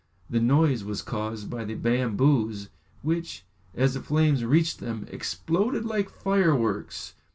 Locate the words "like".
5.85-6.09